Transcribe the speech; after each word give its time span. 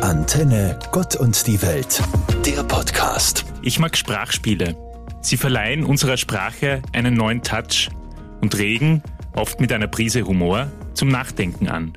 Antenne 0.00 0.78
Gott 0.92 1.16
und 1.16 1.46
die 1.46 1.62
Welt, 1.62 2.02
der 2.44 2.62
Podcast. 2.64 3.46
Ich 3.62 3.78
mag 3.78 3.96
Sprachspiele. 3.96 4.76
Sie 5.22 5.36
verleihen 5.36 5.84
unserer 5.84 6.16
Sprache 6.16 6.82
einen 6.92 7.14
neuen 7.14 7.42
Touch 7.42 7.88
und 8.40 8.58
regen, 8.58 9.02
oft 9.34 9.60
mit 9.60 9.72
einer 9.72 9.86
Prise 9.86 10.26
Humor, 10.26 10.70
zum 10.94 11.08
Nachdenken 11.08 11.68
an. 11.68 11.96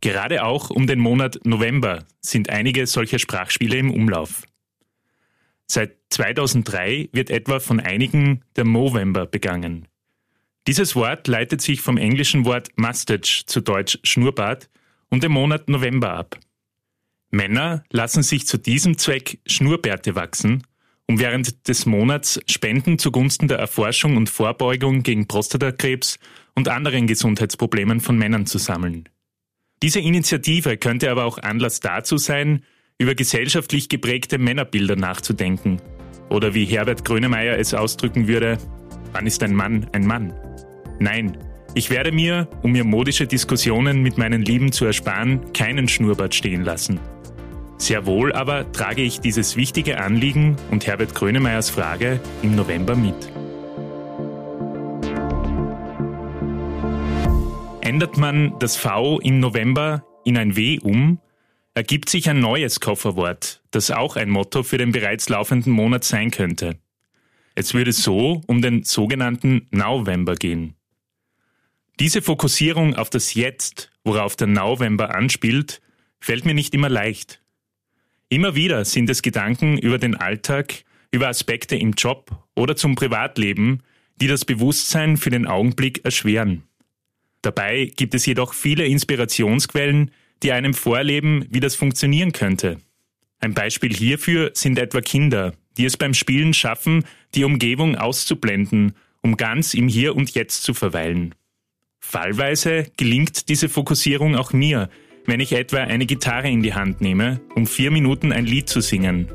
Gerade 0.00 0.44
auch 0.44 0.70
um 0.70 0.86
den 0.86 0.98
Monat 0.98 1.38
November 1.44 2.04
sind 2.20 2.50
einige 2.50 2.86
solcher 2.86 3.18
Sprachspiele 3.18 3.76
im 3.76 3.90
Umlauf. 3.90 4.42
Seit 5.66 5.96
2003 6.10 7.08
wird 7.12 7.30
etwa 7.30 7.60
von 7.60 7.80
einigen 7.80 8.44
der 8.56 8.64
Movember 8.64 9.26
begangen. 9.26 9.88
Dieses 10.66 10.94
Wort 10.94 11.26
leitet 11.26 11.62
sich 11.62 11.80
vom 11.80 11.96
englischen 11.96 12.44
Wort 12.44 12.68
Mustache 12.76 13.46
zu 13.46 13.60
Deutsch 13.60 13.98
Schnurrbart 14.02 14.68
und 15.08 15.22
dem 15.22 15.32
Monat 15.32 15.68
November 15.68 16.12
ab. 16.12 16.38
Männer 17.32 17.82
lassen 17.90 18.22
sich 18.22 18.46
zu 18.46 18.58
diesem 18.58 18.98
Zweck 18.98 19.40
Schnurrbärte 19.46 20.14
wachsen, 20.14 20.64
um 21.08 21.18
während 21.18 21.66
des 21.66 21.86
Monats 21.86 22.38
Spenden 22.46 22.98
zugunsten 22.98 23.48
der 23.48 23.58
Erforschung 23.58 24.16
und 24.16 24.28
Vorbeugung 24.28 25.02
gegen 25.02 25.26
Prostatakrebs 25.26 26.18
und 26.54 26.68
anderen 26.68 27.06
Gesundheitsproblemen 27.06 28.00
von 28.00 28.18
Männern 28.18 28.44
zu 28.44 28.58
sammeln. 28.58 29.08
Diese 29.82 29.98
Initiative 29.98 30.76
könnte 30.76 31.10
aber 31.10 31.24
auch 31.24 31.38
Anlass 31.38 31.80
dazu 31.80 32.18
sein, 32.18 32.64
über 32.98 33.14
gesellschaftlich 33.14 33.88
geprägte 33.88 34.38
Männerbilder 34.38 34.94
nachzudenken. 34.94 35.80
Oder 36.28 36.54
wie 36.54 36.66
Herbert 36.66 37.04
Grönemeyer 37.04 37.58
es 37.58 37.74
ausdrücken 37.74 38.28
würde, 38.28 38.58
wann 39.12 39.26
ist 39.26 39.42
ein 39.42 39.54
Mann 39.54 39.88
ein 39.92 40.06
Mann? 40.06 40.34
Nein, 41.00 41.38
ich 41.74 41.88
werde 41.88 42.12
mir, 42.12 42.48
um 42.62 42.72
mir 42.72 42.84
modische 42.84 43.26
Diskussionen 43.26 44.02
mit 44.02 44.18
meinen 44.18 44.42
Lieben 44.42 44.70
zu 44.70 44.84
ersparen, 44.84 45.52
keinen 45.54 45.88
Schnurrbart 45.88 46.34
stehen 46.34 46.62
lassen. 46.62 47.00
Sehr 47.82 48.06
wohl 48.06 48.32
aber 48.32 48.70
trage 48.70 49.02
ich 49.02 49.18
dieses 49.18 49.56
wichtige 49.56 49.98
Anliegen 49.98 50.54
und 50.70 50.86
Herbert 50.86 51.16
Grönemeyers 51.16 51.68
Frage 51.68 52.20
im 52.40 52.54
November 52.54 52.94
mit. 52.94 53.16
Ändert 57.80 58.16
man 58.18 58.56
das 58.60 58.76
V 58.76 59.18
im 59.18 59.40
November 59.40 60.06
in 60.24 60.38
ein 60.38 60.54
W 60.54 60.78
um, 60.78 61.18
ergibt 61.74 62.08
sich 62.08 62.30
ein 62.30 62.38
neues 62.38 62.78
Kofferwort, 62.78 63.64
das 63.72 63.90
auch 63.90 64.14
ein 64.14 64.30
Motto 64.30 64.62
für 64.62 64.78
den 64.78 64.92
bereits 64.92 65.28
laufenden 65.28 65.72
Monat 65.72 66.04
sein 66.04 66.30
könnte. 66.30 66.78
Es 67.56 67.74
würde 67.74 67.90
so 67.90 68.42
um 68.46 68.62
den 68.62 68.84
sogenannten 68.84 69.66
November 69.72 70.36
gehen. 70.36 70.76
Diese 71.98 72.22
Fokussierung 72.22 72.94
auf 72.94 73.10
das 73.10 73.34
Jetzt, 73.34 73.90
worauf 74.04 74.36
der 74.36 74.46
November 74.46 75.16
anspielt, 75.16 75.82
fällt 76.20 76.44
mir 76.44 76.54
nicht 76.54 76.74
immer 76.74 76.88
leicht. 76.88 77.41
Immer 78.32 78.54
wieder 78.54 78.86
sind 78.86 79.10
es 79.10 79.20
Gedanken 79.20 79.76
über 79.76 79.98
den 79.98 80.16
Alltag, 80.16 80.84
über 81.10 81.28
Aspekte 81.28 81.76
im 81.76 81.92
Job 81.92 82.30
oder 82.56 82.76
zum 82.76 82.94
Privatleben, 82.94 83.82
die 84.22 84.26
das 84.26 84.46
Bewusstsein 84.46 85.18
für 85.18 85.28
den 85.28 85.46
Augenblick 85.46 86.02
erschweren. 86.06 86.62
Dabei 87.42 87.92
gibt 87.94 88.14
es 88.14 88.24
jedoch 88.24 88.54
viele 88.54 88.86
Inspirationsquellen, 88.86 90.12
die 90.42 90.50
einem 90.52 90.72
vorleben, 90.72 91.44
wie 91.50 91.60
das 91.60 91.74
funktionieren 91.74 92.32
könnte. 92.32 92.78
Ein 93.38 93.52
Beispiel 93.52 93.92
hierfür 93.94 94.52
sind 94.54 94.78
etwa 94.78 95.02
Kinder, 95.02 95.52
die 95.76 95.84
es 95.84 95.98
beim 95.98 96.14
Spielen 96.14 96.54
schaffen, 96.54 97.04
die 97.34 97.44
Umgebung 97.44 97.96
auszublenden, 97.96 98.94
um 99.20 99.36
ganz 99.36 99.74
im 99.74 99.88
Hier 99.88 100.16
und 100.16 100.30
Jetzt 100.30 100.62
zu 100.62 100.72
verweilen. 100.72 101.34
Fallweise 102.00 102.86
gelingt 102.96 103.50
diese 103.50 103.68
Fokussierung 103.68 104.36
auch 104.36 104.54
mir, 104.54 104.88
wenn 105.26 105.40
ich 105.40 105.52
etwa 105.52 105.78
eine 105.78 106.06
Gitarre 106.06 106.50
in 106.50 106.62
die 106.62 106.74
Hand 106.74 107.00
nehme, 107.00 107.40
um 107.54 107.66
vier 107.66 107.90
Minuten 107.90 108.32
ein 108.32 108.46
Lied 108.46 108.68
zu 108.68 108.80
singen. 108.80 109.28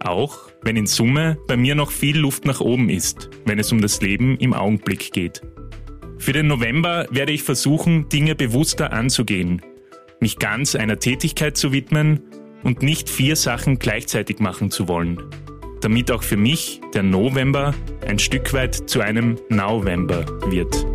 Auch 0.00 0.50
wenn 0.62 0.76
in 0.76 0.86
Summe 0.86 1.38
bei 1.46 1.56
mir 1.56 1.74
noch 1.74 1.90
viel 1.90 2.18
Luft 2.18 2.44
nach 2.44 2.60
oben 2.60 2.88
ist, 2.88 3.30
wenn 3.44 3.58
es 3.58 3.72
um 3.72 3.80
das 3.80 4.00
Leben 4.00 4.36
im 4.38 4.52
Augenblick 4.52 5.12
geht. 5.12 5.42
Für 6.18 6.32
den 6.32 6.46
November 6.46 7.06
werde 7.10 7.32
ich 7.32 7.42
versuchen, 7.42 8.08
Dinge 8.08 8.34
bewusster 8.34 8.92
anzugehen, 8.92 9.62
mich 10.20 10.38
ganz 10.38 10.74
einer 10.74 10.98
Tätigkeit 10.98 11.56
zu 11.56 11.72
widmen 11.72 12.22
und 12.62 12.82
nicht 12.82 13.10
vier 13.10 13.36
Sachen 13.36 13.78
gleichzeitig 13.78 14.38
machen 14.38 14.70
zu 14.70 14.88
wollen, 14.88 15.22
damit 15.80 16.10
auch 16.10 16.22
für 16.22 16.36
mich 16.36 16.80
der 16.94 17.02
November 17.02 17.74
ein 18.06 18.18
Stück 18.18 18.52
weit 18.52 18.88
zu 18.88 19.00
einem 19.00 19.36
November 19.50 20.24
wird. 20.50 20.86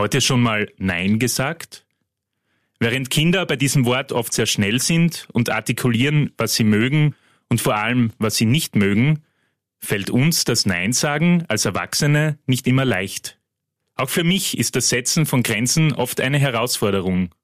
Heute 0.00 0.22
schon 0.22 0.40
mal 0.40 0.72
Nein 0.78 1.18
gesagt? 1.18 1.84
Während 2.78 3.10
Kinder 3.10 3.44
bei 3.44 3.56
diesem 3.56 3.84
Wort 3.84 4.12
oft 4.12 4.32
sehr 4.32 4.46
schnell 4.46 4.80
sind 4.80 5.28
und 5.34 5.50
artikulieren, 5.50 6.32
was 6.38 6.54
sie 6.54 6.64
mögen 6.64 7.14
und 7.50 7.60
vor 7.60 7.76
allem, 7.76 8.10
was 8.16 8.36
sie 8.36 8.46
nicht 8.46 8.76
mögen, 8.76 9.22
fällt 9.78 10.08
uns 10.08 10.44
das 10.44 10.64
Nein 10.64 10.94
sagen 10.94 11.44
als 11.48 11.66
Erwachsene 11.66 12.38
nicht 12.46 12.66
immer 12.66 12.86
leicht. 12.86 13.38
Auch 13.94 14.08
für 14.08 14.24
mich 14.24 14.56
ist 14.56 14.74
das 14.74 14.88
Setzen 14.88 15.26
von 15.26 15.42
Grenzen 15.42 15.92
oft 15.92 16.22
eine 16.22 16.38
Herausforderung. 16.38 17.34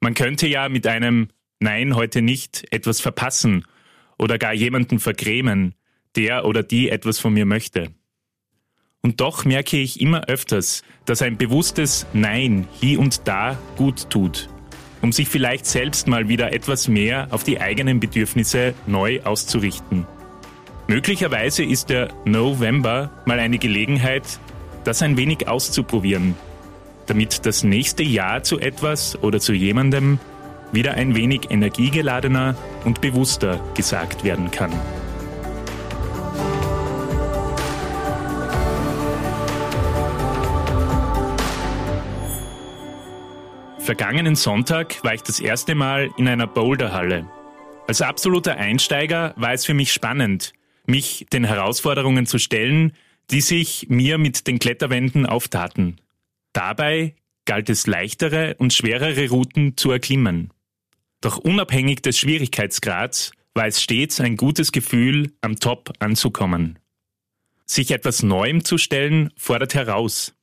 Man 0.00 0.14
könnte 0.14 0.48
ja 0.48 0.68
mit 0.68 0.88
einem 0.88 1.28
Nein 1.60 1.94
heute 1.94 2.22
nicht 2.22 2.64
etwas 2.72 3.00
verpassen 3.00 3.66
oder 4.18 4.38
gar 4.38 4.52
jemanden 4.52 4.98
vergrämen, 4.98 5.76
der 6.16 6.44
oder 6.44 6.64
die 6.64 6.88
etwas 6.88 7.20
von 7.20 7.34
mir 7.34 7.46
möchte. 7.46 7.94
Und 9.04 9.20
doch 9.20 9.44
merke 9.44 9.76
ich 9.76 10.00
immer 10.00 10.28
öfters, 10.28 10.82
dass 11.04 11.20
ein 11.20 11.36
bewusstes 11.36 12.06
Nein 12.14 12.66
hier 12.80 12.98
und 12.98 13.28
da 13.28 13.58
gut 13.76 14.08
tut, 14.08 14.48
um 15.02 15.12
sich 15.12 15.28
vielleicht 15.28 15.66
selbst 15.66 16.08
mal 16.08 16.28
wieder 16.28 16.54
etwas 16.54 16.88
mehr 16.88 17.28
auf 17.30 17.44
die 17.44 17.60
eigenen 17.60 18.00
Bedürfnisse 18.00 18.72
neu 18.86 19.20
auszurichten. 19.22 20.06
Möglicherweise 20.88 21.64
ist 21.64 21.90
der 21.90 22.14
November 22.24 23.10
mal 23.26 23.40
eine 23.40 23.58
Gelegenheit, 23.58 24.22
das 24.84 25.02
ein 25.02 25.18
wenig 25.18 25.48
auszuprobieren, 25.48 26.34
damit 27.04 27.44
das 27.44 27.62
nächste 27.62 28.02
Jahr 28.02 28.42
zu 28.42 28.58
etwas 28.58 29.22
oder 29.22 29.38
zu 29.38 29.52
jemandem 29.52 30.18
wieder 30.72 30.94
ein 30.94 31.14
wenig 31.14 31.50
energiegeladener 31.50 32.56
und 32.86 33.02
bewusster 33.02 33.60
gesagt 33.74 34.24
werden 34.24 34.50
kann. 34.50 34.72
Vergangenen 43.96 44.34
Sonntag 44.34 45.04
war 45.04 45.14
ich 45.14 45.22
das 45.22 45.38
erste 45.38 45.76
Mal 45.76 46.10
in 46.16 46.26
einer 46.26 46.48
Boulderhalle. 46.48 47.30
Als 47.86 48.02
absoluter 48.02 48.56
Einsteiger 48.56 49.34
war 49.36 49.52
es 49.52 49.64
für 49.64 49.72
mich 49.72 49.92
spannend, 49.92 50.52
mich 50.84 51.28
den 51.32 51.44
Herausforderungen 51.44 52.26
zu 52.26 52.40
stellen, 52.40 52.94
die 53.30 53.40
sich 53.40 53.86
mir 53.88 54.18
mit 54.18 54.48
den 54.48 54.58
Kletterwänden 54.58 55.26
auftaten. 55.26 56.00
Dabei 56.52 57.14
galt 57.44 57.70
es 57.70 57.86
leichtere 57.86 58.56
und 58.58 58.72
schwerere 58.72 59.28
Routen 59.28 59.76
zu 59.76 59.92
erklimmen. 59.92 60.52
Doch 61.20 61.38
unabhängig 61.38 62.02
des 62.02 62.18
Schwierigkeitsgrads 62.18 63.30
war 63.54 63.68
es 63.68 63.80
stets 63.80 64.18
ein 64.18 64.36
gutes 64.36 64.72
Gefühl, 64.72 65.34
am 65.40 65.60
Top 65.60 65.92
anzukommen. 66.00 66.80
Sich 67.64 67.92
etwas 67.92 68.24
Neuem 68.24 68.64
zu 68.64 68.76
stellen, 68.76 69.30
fordert 69.36 69.76
heraus. 69.76 70.33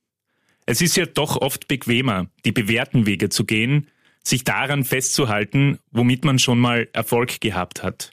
Es 0.66 0.82
ist 0.82 0.96
ja 0.96 1.06
doch 1.06 1.38
oft 1.38 1.68
bequemer, 1.68 2.28
die 2.46 2.52
bewährten 2.52 3.06
Wege 3.06 3.30
zu 3.30 3.46
gehen, 3.46 3.88
sich 4.24 4.44
daran 4.44 4.84
festzuhalten, 4.84 5.80
womit 5.92 6.26
man 6.26 6.40
schon 6.40 6.60
mal 6.60 6.88
Erfolg 6.94 7.42
gehabt 7.42 7.84
hat. 7.84 8.12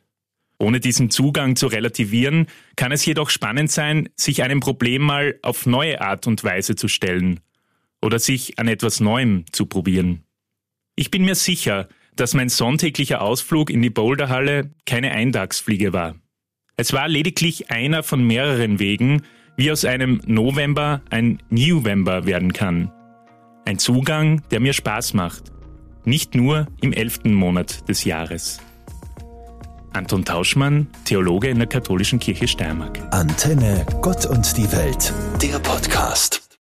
Ohne 0.59 0.81
diesen 0.81 1.11
Zugang 1.11 1.55
zu 1.55 1.69
relativieren, 1.69 2.47
kann 2.75 2.91
es 2.91 3.07
jedoch 3.07 3.31
spannend 3.31 3.71
sein, 3.71 4.09
sich 4.17 4.43
einem 4.43 4.61
Problem 4.61 5.03
mal 5.03 5.39
auf 5.43 5.67
neue 5.67 6.01
Art 6.01 6.27
und 6.27 6.43
Weise 6.43 6.75
zu 6.75 6.89
stellen 6.89 7.41
oder 8.03 8.19
sich 8.19 8.59
an 8.59 8.67
etwas 8.69 9.01
Neuem 9.01 9.45
zu 9.53 9.67
probieren. 9.67 10.25
Ich 10.97 11.11
bin 11.11 11.25
mir 11.25 11.37
sicher, 11.37 11.89
dass 12.17 12.35
mein 12.35 12.49
sonntäglicher 12.49 13.21
Ausflug 13.21 13.71
in 13.71 13.83
die 13.83 13.91
Boulderhalle 13.91 14.73
keine 14.85 15.13
Eintagsfliege 15.13 15.93
war. 15.93 16.17
Es 16.77 16.93
war 16.93 17.07
lediglich 17.07 17.71
einer 17.71 18.03
von 18.03 18.25
mehreren 18.25 18.81
Wegen, 18.81 19.23
wie 19.59 19.71
aus 19.71 19.85
einem 19.85 20.23
November 20.25 21.03
ein 21.11 21.43
Newember 21.51 22.25
werden 22.25 22.55
kann. 22.55 22.91
Ein 23.67 23.79
Zugang, 23.79 24.41
der 24.51 24.61
mir 24.61 24.73
Spaß 24.73 25.13
macht. 25.13 25.53
Nicht 26.05 26.35
nur 26.35 26.69
im 26.81 26.95
elften 26.95 27.35
Monat 27.35 27.87
des 27.89 28.05
Jahres. 28.05 28.61
Anton 29.93 30.25
Tauschmann, 30.25 30.87
Theologe 31.05 31.49
in 31.49 31.59
der 31.59 31.67
Katholischen 31.67 32.21
Kirche 32.21 32.47
Steiermark. 32.47 33.01
Antenne 33.11 33.85
Gott 34.01 34.25
und 34.27 34.57
die 34.57 34.71
Welt, 34.73 35.13
der 35.43 35.59
Podcast. 35.59 36.48